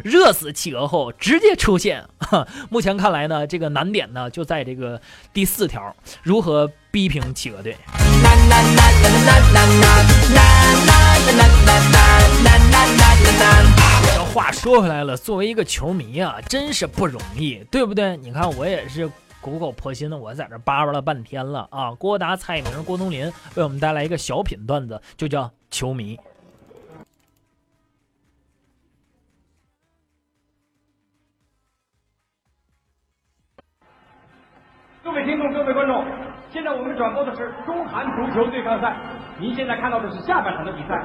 [0.03, 2.03] 热死企鹅后直接出现。
[2.17, 4.99] 哈目前看来呢，这个难点呢就在这个
[5.31, 7.77] 第四条，如何逼平企鹅队。
[14.15, 18.17] 这话说回来了，作为一个球迷啊，真是不容易，对不对？
[18.17, 19.07] 你看我也是
[19.39, 21.91] 苦口婆心的，我在这叭叭了半天了啊。
[21.91, 26.15] 郭达、蔡明、郭冬临为我们带来一个小品段子，就叫球迷。
[35.03, 36.05] 各位听众，各位观众，
[36.51, 38.95] 现在我们转播的是中韩足球对抗赛。
[39.39, 40.95] 您现在看到的是下半场的比赛，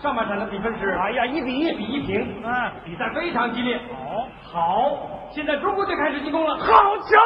[0.00, 3.76] 上半场的比分是哎呀一比一比一平，啊，比赛非常激烈。
[3.90, 7.16] 好，好，现在中国队开始进攻了，好球！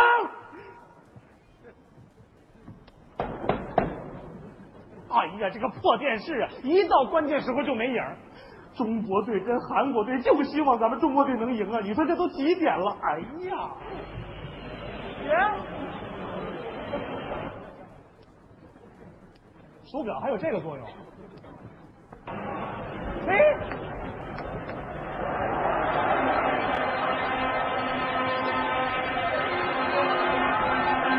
[5.08, 8.16] 哎呀，这个破电视啊，一到关键时候就没影儿。
[8.74, 11.80] 中国队跟韩国队就希望咱们中国队能赢啊！
[11.82, 12.96] 你说这都几点了？
[13.02, 13.70] 哎呀，
[15.24, 15.30] 耶！
[19.84, 20.86] 手表还有这个作用？
[22.26, 23.34] 哎，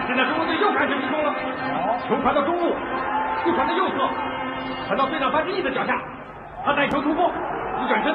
[0.06, 1.34] 现在中国队又开始进攻了。
[2.08, 2.74] 球传到中路，
[3.48, 3.96] 又传到右侧，
[4.88, 5.98] 传到队长范志毅的脚下，
[6.66, 7.32] 他带球突破，
[7.82, 8.14] 一转身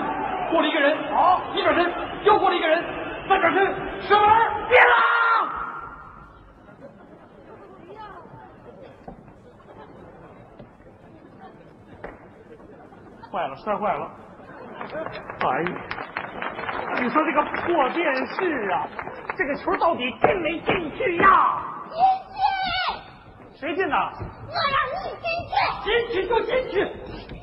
[0.51, 1.91] 过了一个人，好，一转身
[2.24, 2.85] 又过了一个人，
[3.30, 3.64] 再转身
[4.03, 4.28] 射门，
[4.68, 4.93] 别了！
[13.33, 14.11] 坏了，摔坏了！
[15.41, 15.72] 哎呀，
[17.01, 18.87] 你说这个破电视啊，
[19.35, 21.62] 这个球到底进没进去呀？
[23.63, 23.97] 谁进的？
[23.97, 24.03] 我
[24.75, 25.55] 让你进去！
[25.85, 26.83] 进去就进去！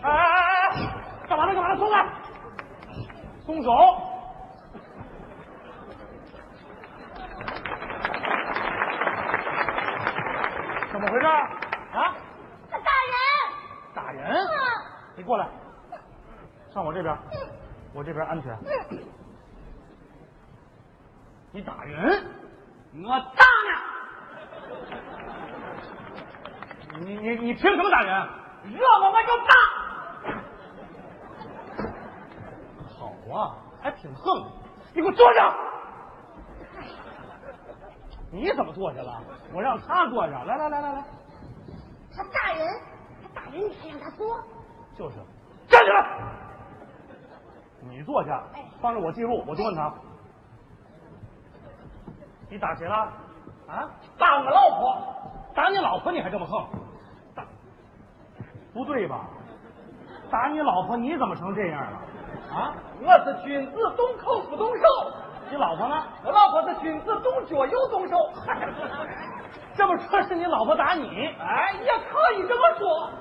[0.04, 0.76] 哎哎哎哎，
[1.30, 1.54] 干嘛呢？
[1.54, 1.78] 干嘛呢？
[1.78, 1.96] 松开！
[3.46, 3.72] 松手！
[10.92, 11.26] 怎么回事？
[11.26, 12.14] 啊？
[12.70, 13.16] 他打人！
[13.94, 14.46] 打人？
[15.16, 15.48] 你过来，
[16.74, 17.18] 上我这边，
[17.94, 18.54] 我这边安全。
[21.54, 22.26] 你打人？
[23.06, 23.89] 我打你！
[27.00, 28.28] 你你你凭什么打人？
[28.74, 29.52] 热我我就打！
[32.98, 33.00] 好
[33.34, 34.52] 啊，还挺横。
[34.94, 35.56] 你给我坐下！
[38.32, 39.22] 你怎么坐下了？
[39.54, 40.44] 我让他坐下。
[40.44, 41.04] 来来来来来，
[42.16, 42.68] 他打人，
[43.24, 44.38] 他打人，你还让他坐？
[44.98, 45.16] 就是，
[45.70, 46.20] 站起来！
[47.82, 48.44] 你坐下，
[48.82, 49.94] 帮着我记录，我就问他，
[52.50, 52.96] 你打谁了？
[53.68, 53.90] 啊？
[54.18, 54.98] 打我老婆！
[55.56, 56.68] 打你老婆你还这么横？
[58.80, 59.28] 打，不对吧？
[60.32, 62.00] 打你老婆你怎么成这样了？
[62.54, 62.74] 啊？
[63.02, 64.84] 我是君子动口不动手。
[65.50, 66.04] 你老婆呢？
[66.24, 68.16] 我老婆是君子动脚又动手。
[69.76, 71.08] 这么说，是你老婆打你？
[71.40, 73.12] 哎，也可以这么说。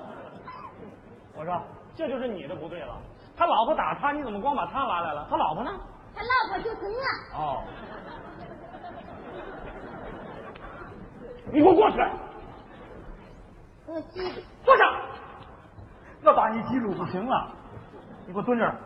[1.37, 1.61] 我说，
[1.97, 2.95] 这就是你的不对了。
[3.37, 5.27] 他老婆打他，你怎么光把他拉来了？
[5.31, 5.71] 他老婆呢？
[6.15, 7.39] 他老婆就是我。
[7.39, 7.65] 哦。
[11.51, 11.97] 你给我过去！
[13.87, 14.43] 我记得。
[14.65, 14.85] 坐下。
[16.39, 17.49] 我把你记录不行了，
[18.25, 18.77] 你给我蹲这儿。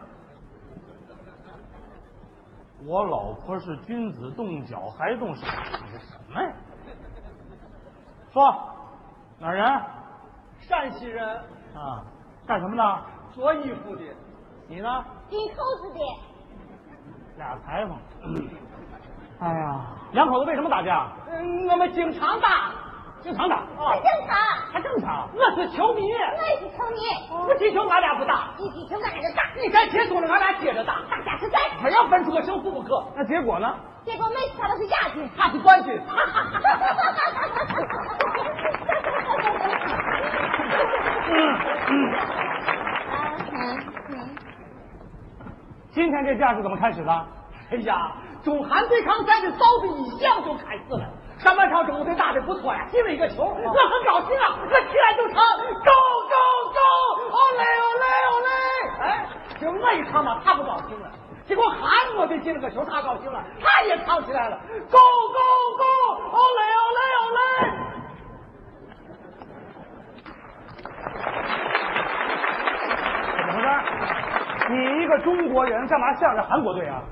[2.86, 5.46] 我老婆是君子动脚还动手，
[5.84, 6.50] 你什么呀？
[8.32, 8.55] 说，
[9.38, 9.82] 哪儿人？
[10.61, 11.28] 陕西人。
[11.74, 12.03] 啊，
[12.46, 13.03] 干什么的？
[13.34, 14.03] 做衣服的。
[14.66, 15.05] 你呢？
[15.28, 16.00] 进口子的。
[17.36, 17.98] 俩裁缝。
[19.40, 21.12] 哎呀，两口子为什么打架？
[21.28, 22.72] 嗯，我们经常打，
[23.23, 23.62] 经常打。
[23.79, 24.37] 还正常。
[24.73, 25.29] 还正常。
[25.33, 26.03] 我是球迷。
[26.12, 26.99] 我也是球迷。
[27.47, 28.51] 不踢球，俺俩不打。
[28.59, 29.43] 一踢球，俺俩就打。
[29.62, 31.01] 你该结束了，俺俩接着打。
[31.09, 33.05] 打架是赛，非要分出个胜负不可。
[33.14, 33.75] 那结果呢？
[34.05, 36.01] 结果每次他都是亚军，他是冠军。
[41.29, 41.57] 嗯
[41.89, 42.12] 嗯。
[45.93, 47.27] 今天这架是怎么开始的？
[47.70, 48.12] 哎呀，
[48.43, 51.09] 中韩对抗赛的早的一响就开始了。
[51.43, 55.90] 上半场中国队打的不错呀，进了一个球，我很高兴啊，我起来就唱 Go
[56.30, 56.38] Go
[56.72, 56.78] Go，
[57.30, 58.49] 哦嘞哦嘞哦嘞！
[59.03, 59.26] 哎，
[59.61, 61.11] 就我一唱嘛，他不高兴了。
[61.45, 64.57] 结果韩国队进了个球，他高兴了，他也唱起来了
[64.88, 65.84] ，Go Go Go，
[66.30, 67.40] 哦嘞哦嘞哦嘞！
[73.36, 73.66] 怎么回事？
[74.70, 77.03] 你一个中国人，干嘛向着韩国队啊？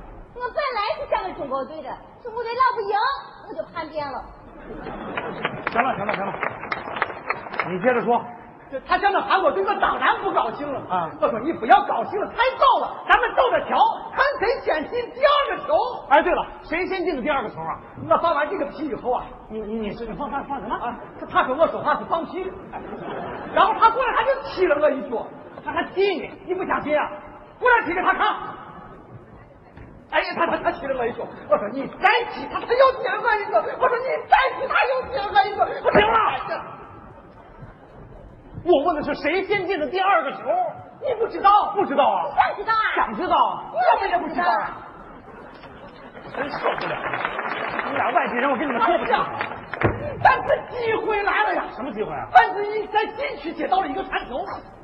[0.40, 1.90] 我本来是向着中国队的，
[2.22, 2.96] 中国队老不赢，
[3.46, 4.24] 我就叛变了。
[5.70, 6.32] 行了行了行了，
[7.68, 8.24] 你接着说。
[8.70, 11.10] 这他向那韩国队，我当然不高兴了啊！
[11.20, 13.76] 我说你不要高兴了，太早了，咱们走着瞧，
[14.14, 15.74] 看谁先进第二个球。
[16.08, 17.80] 哎，对了，谁先进的第二个球啊？
[18.08, 20.96] 我放完这个屁以后啊，你你你是你放放放什么啊？
[21.18, 22.48] 他他说我说话是放屁，
[23.52, 25.26] 然后他过来他就踢了我一脚，
[25.64, 27.10] 他还踢你，你不相信啊？
[27.58, 28.36] 过来踢给他看。
[30.10, 36.16] 哎呀，他他他踢了我一脚，我说你再踢他，他又踢了我一脚，我说你再踢他又踢了我一脚，不行了。
[38.62, 40.38] 我问的是谁先进的第二个球？
[41.00, 41.72] 你不知道？
[41.74, 42.28] 不知道啊？
[42.36, 42.92] 想知道啊？
[42.94, 43.64] 想知道？
[43.72, 44.76] 你怎么也不知道啊！
[46.36, 46.94] 真受不了！
[47.90, 49.20] 你俩外地人，我跟你们说不清楚。
[50.22, 51.64] 但是机会来了呀！
[51.74, 52.28] 什么机会啊？
[52.32, 54.36] 范志毅在禁区接到了一个传球，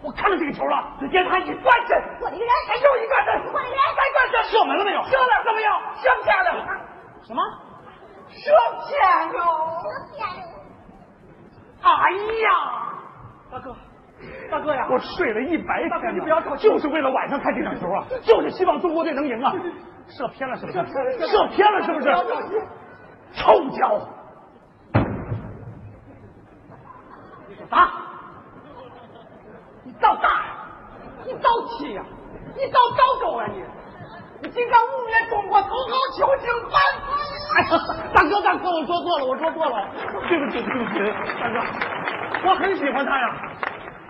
[0.03, 5.03] 我看到这个球了，只见他一转身，我的个人，还有一转身，我的人，再转身，射门了没有？
[5.05, 5.81] 射了，怎么样？
[5.97, 6.67] 射偏了。
[7.23, 7.43] 什么？
[8.29, 8.51] 射
[8.87, 9.41] 偏了。
[9.83, 10.43] 射偏了。
[11.83, 12.11] 哎
[12.43, 12.49] 呀！
[13.51, 13.77] 大哥，
[14.51, 14.89] 大哥呀！
[14.91, 19.53] 我睡了一白天你不要着急，就是为了晚上看这场球啊， 就是希望中国队能赢啊！
[20.09, 20.79] 射偏了是不是？
[21.27, 22.11] 射偏了是不是？
[23.35, 24.01] 臭脚！
[27.67, 27.91] 打！
[29.85, 30.55] 你倒打呀！
[31.25, 32.03] 你倒气呀！
[32.55, 33.63] 你倒倒狗啊你！
[34.43, 37.09] 你竟敢污蔑中国头号球星范志
[37.57, 39.89] 哎呀，大哥大哥，我说错了，我说错了，
[40.29, 40.99] 对不起对不起，
[41.41, 43.35] 大哥，我很喜欢他呀，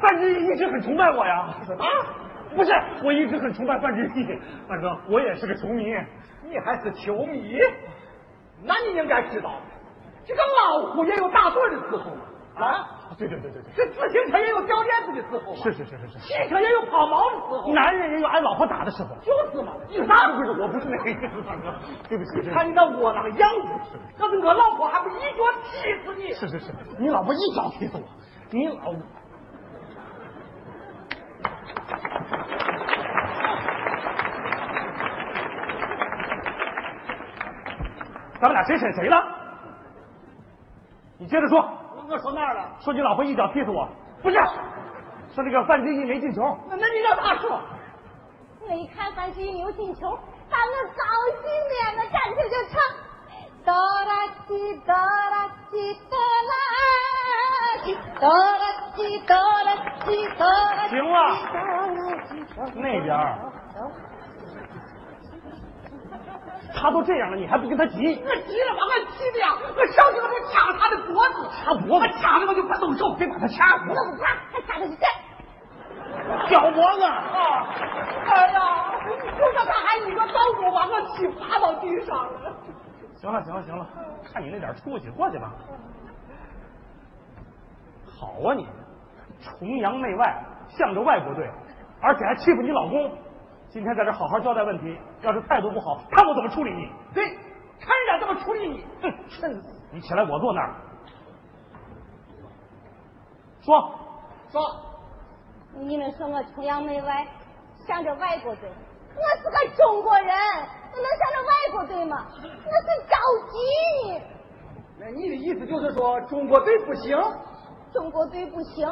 [0.01, 1.47] 范志毅一直很崇拜我呀。
[1.79, 1.87] 啊？
[2.57, 2.73] 不是，
[3.05, 4.25] 我一直很崇拜范志毅，
[4.69, 5.95] 大哥，我也是个球迷。
[6.43, 7.59] 你还是球迷？
[8.63, 9.53] 那你应该知道，
[10.25, 12.23] 这个老虎也有打盹的时候嘛。
[12.57, 12.89] 啊，
[13.19, 19.75] 对对对对对，这自行车也有掉链子的时候，是是是是是，汽车也有抛锚的时候，男人也有挨老婆打的时候，就是嘛。
[19.89, 20.51] 你啥不是？
[20.53, 21.75] 我不是那个意思，大哥，
[22.09, 22.41] 对不起。
[22.41, 26.33] 你看你那窝囊样子，要是我老婆还不一脚踢死你？
[26.33, 28.09] 是是是，你老婆一脚踢死我，
[28.51, 28.95] 你老。
[38.41, 39.23] 咱们俩谁审谁了？
[41.19, 41.69] 你接着说。
[42.09, 42.65] 我说那儿了？
[42.81, 43.89] 说你老婆一脚踢死我，
[44.23, 44.37] 不是？
[45.35, 46.41] 说那个范志毅没进球。
[46.69, 47.61] 那那你让他说。
[48.69, 50.11] 我一看范志毅没有进球，
[50.51, 51.03] 把我高
[51.43, 51.43] 兴
[51.97, 52.81] 的，站起来就唱：
[53.65, 54.13] 哆啦
[54.47, 54.51] 西
[54.87, 55.75] 哆啦西
[56.09, 56.17] 哆
[56.49, 56.53] 啦
[57.85, 58.63] 西哆啦
[58.95, 60.89] 西哆啦西哆啦。
[60.89, 61.17] 行了，
[62.75, 63.07] 那边。
[66.75, 67.97] 他都这样了，你还不跟他急？
[67.97, 69.55] 我急了，把我气的呀！
[69.77, 73.85] 我上去我就掐他的脖子，掐脖子，掐的我就快动手，别把他掐死。
[73.89, 75.07] 我不掐，他掐的是这，
[76.49, 77.05] 绞脖子。
[77.05, 77.67] 啊！
[78.27, 78.93] 哎呀，
[79.39, 82.53] 就说他还一个倒钩把我气趴到地上了。
[83.17, 83.87] 行了行了行了，
[84.33, 85.53] 看你那点出息，过去吧。
[88.19, 88.67] 好啊你，
[89.43, 91.51] 崇洋媚外，向着外国队，
[92.01, 93.26] 而且还欺负你老公。
[93.77, 96.91] 今天在这好好交代问题，要是态度不好，看我怎么处理你。
[97.13, 97.27] 对，
[97.79, 98.83] 看人家怎么处理你。
[99.03, 99.63] 哼，真
[99.93, 100.75] 你起来，我坐那儿。
[103.61, 103.95] 说
[104.51, 104.63] 说，
[105.75, 107.27] 你们说我崇洋媚外，
[107.87, 108.71] 向着外国队。
[109.15, 112.17] 我是个中国人，我能向着外国队吗？
[112.33, 112.49] 我是
[113.05, 113.15] 着
[113.53, 114.25] 急呢。
[114.99, 117.15] 那你的意思就是说中国队不行？
[117.93, 118.89] 中国队不行，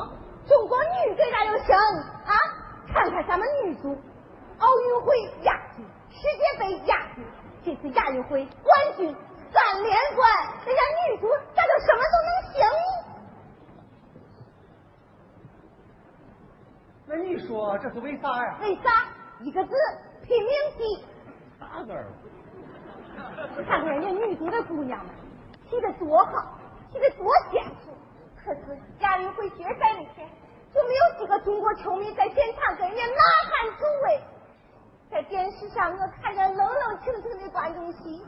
[0.46, 0.76] 中国
[1.08, 2.36] 女队那就行啊！
[2.92, 3.96] 看看咱们女足。
[4.64, 7.22] 奥运会亚军，世界杯亚军，
[7.62, 9.14] 这次亚运会冠军，
[9.52, 10.26] 三连冠，
[10.64, 12.64] 人家女足咋就什么都能行？
[17.06, 18.56] 那你说这是为啥呀？
[18.62, 19.08] 为啥？
[19.40, 19.74] 一个字，
[20.22, 21.04] 拼命踢。
[21.60, 22.06] 啥字儿？
[23.68, 25.14] 看看人家女足的姑娘们，
[25.68, 26.58] 踢得多好，
[26.90, 27.92] 踢得多娴熟。
[28.42, 30.26] 可是亚运会决赛那天，
[30.72, 34.20] 就没有几个中国球迷在现场给人家呐喊助威。
[35.10, 38.20] 在电视上，我看见冷冷清清的观众席，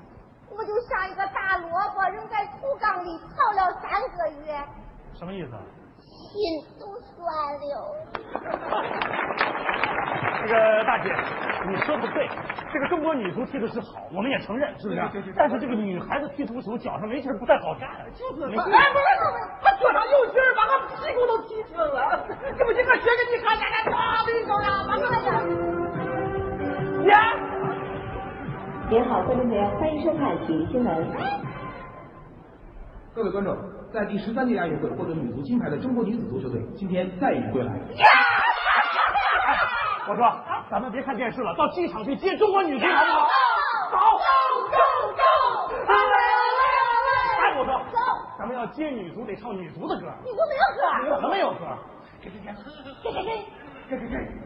[0.50, 4.64] 我就像一个大萝卜扔在土缸里泡了三个月。
[5.14, 5.50] 什么意思？
[6.00, 7.26] 心都酸
[7.58, 7.72] 了。
[10.38, 11.10] 这个大姐，
[11.66, 12.28] 你说的对，
[12.72, 15.00] 这个中国女足踢的是好，我们也承认，是不是？
[15.10, 17.90] 对对对但是这个女孩子踢足球脚上没劲儿，不太好站。
[18.14, 18.70] 就是，没哎，不是，
[19.62, 22.24] 他脚上有劲儿，把我屁股都踢青了。
[22.56, 25.42] 这不行，我学给你看，来来，唰的一手呀，把我呀。
[28.90, 31.09] 您好，观众朋友，欢迎收看体育新闻。
[33.14, 33.57] 各位观众，
[33.92, 37.72] 在第十三届亚运会获得女足金牌的中国女子足球队今天再遇归来。
[40.09, 43.28] 我说，咱们别看电视了，到机场去接中国女足好不好？
[43.92, 44.26] 走走
[44.72, 44.76] 走
[45.14, 45.22] 走！
[47.38, 47.70] 哎，我说，
[48.38, 50.07] 咱咱们要接女足，得唱女足的歌。
[50.24, 51.09] 女足没有歌？
[51.09, 51.78] 有什么有歌？
[52.20, 52.50] 这这这
[53.02, 54.45] 这这这这。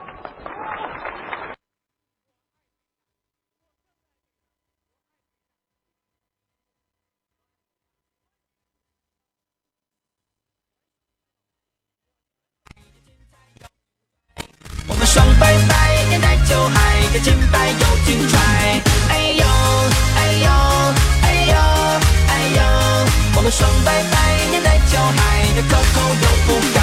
[17.23, 19.45] 金牌又金牌，哎呦
[20.15, 20.49] 哎呦
[21.21, 21.53] 哎呦
[22.27, 22.59] 哎呦，
[23.35, 24.15] 我们双摆摆
[24.49, 25.21] 年代就，哎，
[25.55, 26.79] 这口口都不改，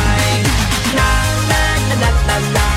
[0.97, 1.03] 啦
[1.51, 1.53] 啦
[1.91, 2.67] 啦啦啦啦。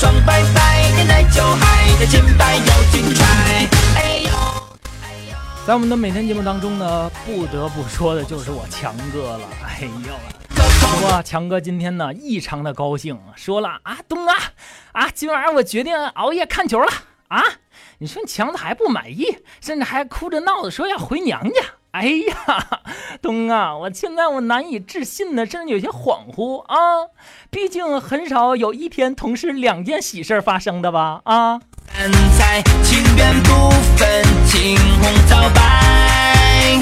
[0.00, 3.22] 双拜拜，年代就嗨，个金牌又金揣。
[3.96, 4.30] 哎呦。
[5.66, 9.46] 在我们的每天节目当中呢，不得不说的就是我强哥了。
[9.62, 14.34] 哎呦，哇强哥今天呢异常的高兴，说了啊，东啊
[14.92, 16.90] 啊，今晚上我决定熬夜看球了
[17.28, 17.44] 啊！
[17.98, 19.26] 你说你强子还不满意，
[19.60, 21.60] 甚至还哭着闹着说要回娘家。
[21.92, 22.80] 哎呀，
[23.20, 27.10] 东啊，我现在我难以置信呢，甚至有些恍惚啊！
[27.50, 31.20] 毕竟很少有一天同时两件喜事发生的吧？
[31.24, 31.60] 啊！
[31.88, 36.78] 饭菜情缘不分青红皂白，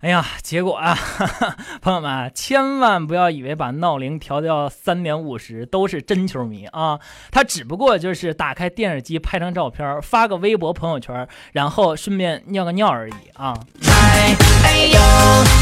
[0.00, 7.00] 哎呀，结果啊，哈哈，朋友们千万不要以为把闹铃调到三点五十都是真球迷啊，
[7.32, 13.58] 他只不过就是打开电视机拍张照片，发个微博朋友圈，然后顺便尿个尿而已啊。
[13.90, 15.00] 哎哎呦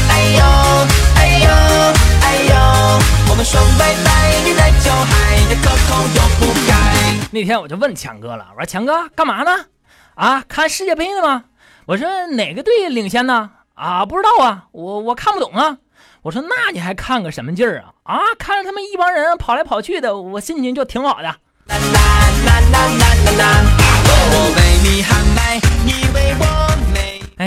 [0.07, 0.43] 哎呦
[1.15, 1.49] 哎呦
[2.21, 2.55] 哎呦，
[3.31, 7.27] 我们双拜拜，年代就嗨，个口口又不改。
[7.31, 9.65] 那天我就问强哥了，我说强哥干嘛呢？
[10.13, 11.45] 啊，看世界杯呢吗？
[11.87, 13.49] 我说哪个队领先呢？
[13.77, 15.77] 啊，不知道啊，我我看不懂啊。
[16.23, 17.93] 我说那你还看个什么劲儿啊？
[18.03, 21.23] 啊，看着他们一帮人跑来跑去的，我心情就挺好的。
[21.23, 21.77] 啦啦
[22.45, 23.61] 啦啦啦啦啦
[24.03, 25.26] 为我美。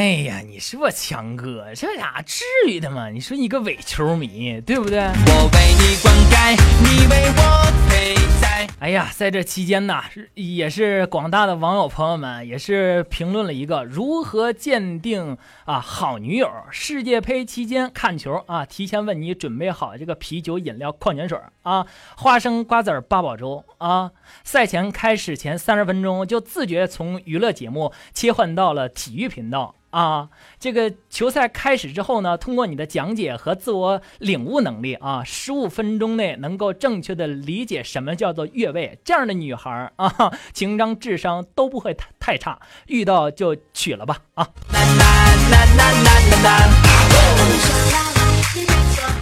[0.01, 3.11] 哎呀，你说强哥这俩至于的吗？
[3.11, 4.99] 你说你个伪球迷，对不对？
[4.99, 8.67] 我为你灌溉，你为我陪在。
[8.79, 10.01] 哎呀，在这期间呢，
[10.33, 15.37] 也是广大的网友朋友们也是评论了一个如何鉴定
[15.67, 16.51] 啊好女友。
[16.71, 21.87] 世界杯期间看球啊，提前问你准备好这个啤酒、饮料、矿泉水啊，
[22.17, 24.13] 花生、瓜子、八宝粥啊。
[24.45, 29.75] 赛前开始前三十分钟就自觉从娱乐节目切换到了体育频道。
[29.91, 30.29] 啊，
[30.61, 44.49] 这个球赛开始之后呢，通过你的讲解和自我领悟能力啊，十五分钟内能够正确的理解什么叫做越位，这样的女孩啊，情商智商都不会太太差，遇到就娶了吧啊！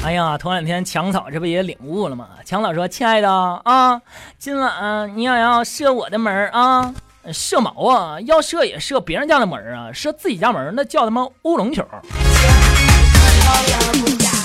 [0.04, 2.28] 哎呀，头两天强嫂这不也领悟了吗？
[2.44, 4.00] 强嫂说：“亲爱的啊，
[4.38, 6.94] 今晚你想要射我的门啊？”
[7.30, 8.18] 射毛啊！
[8.22, 11.84] 要射也射别人家的门啊，射自己家门那叫他妈乌龙球。
[11.92, 12.02] 哎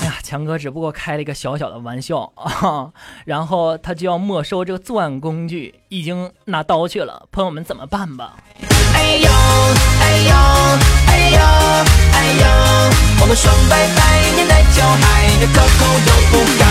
[0.04, 2.92] 呀，强哥只不过开了一个小小的玩笑啊，
[3.24, 7.26] 然后他就要没收这个作案工具，已经拿刀去了。
[7.32, 8.34] 朋友们怎么办吧？
[8.94, 9.28] 哎呦
[10.00, 10.32] 哎呦
[11.06, 11.38] 哎呦
[12.12, 12.44] 哎呦，
[13.20, 13.98] 我们双拜拜，
[14.34, 15.04] 年代就嗨，
[15.40, 16.62] 这口口又不改。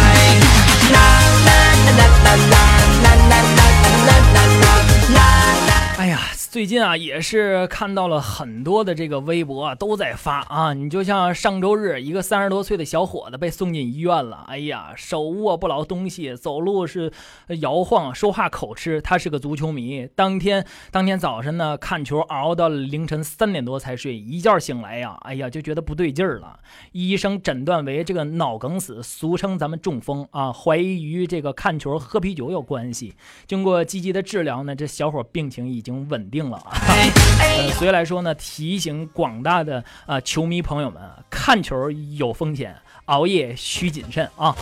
[0.94, 0.98] 啦
[1.46, 1.50] 啦
[1.86, 2.66] 啦啦啦啦
[3.04, 3.72] 啦啦啦
[4.06, 4.68] 啦啦啦
[5.16, 5.18] 啦。
[5.96, 6.20] 哎呀，
[6.50, 10.74] 最近啊，也是看到了很多的这个微博，都在发啊。
[10.74, 14.44] 你就像上周日，一个三十多岁的小伙子被送进医院了。
[14.48, 17.12] 哎呀，手握不牢东西，走路是
[17.62, 19.00] 摇晃，说话口吃。
[19.00, 26.60] 他是个足球迷，当天当天早晨呢，看球熬到了凌晨三点多才睡，一觉醒来呀，哎呀，就觉得不对劲儿了。
[26.92, 33.14] 医生诊断为这个脑梗死，俗称咱们中风啊，怀疑与这个看球喝啤酒有关系。
[33.48, 36.74] 经过积极的治疗呢，这小伙病情已经稳定了啊。
[37.40, 39.78] 呃，所以来说呢，提醒广大的
[40.08, 42.76] 啊、呃、球迷朋友们，看球有风险，
[43.06, 44.56] 熬夜需谨慎啊。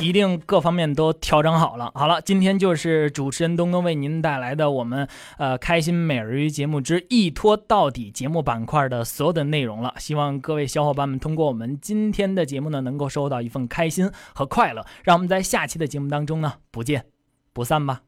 [0.00, 1.90] 一定各方面都调整好了。
[1.94, 9.94] 好了，今天就是主持人东东为您带来的我们呃开心美人鱼节目之一拖到底节目板块的所有的内容了。
[9.98, 14.84] 希望各位小伙伴们通过我们今天的节目呢，能够收到一份开心和快乐。
[15.02, 17.06] 让我们在下期的节目当中呢，不见
[17.52, 18.02] 不散吧。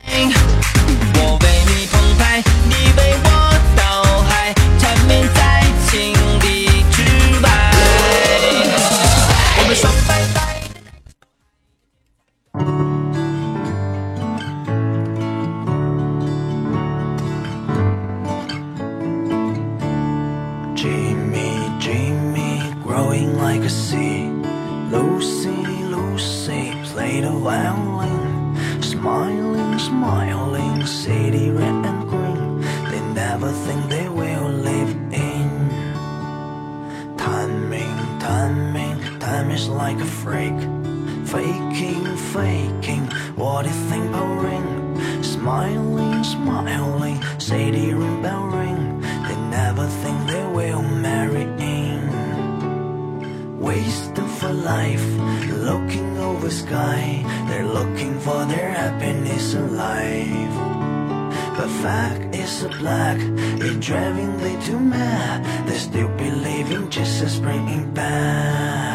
[0.00, 3.28] 我为你澎湃，你为我
[3.76, 7.02] 倒海，缠绵在情理之
[7.42, 7.48] 外。
[9.60, 9.92] 我们双
[39.66, 40.58] like a freak.
[41.26, 43.04] Faking, faking,
[43.34, 45.22] what do you think about ring?
[45.22, 49.00] Smiling, smiling, city ring bell ring.
[49.00, 52.00] They never think they will marry in.
[53.58, 55.06] Wasting for life,
[55.68, 57.24] looking over sky.
[57.48, 60.54] They're looking for their happiness in life.
[61.56, 65.66] But fact is a black, it driving they too mad.
[65.66, 68.87] They still believe in Jesus bringing back.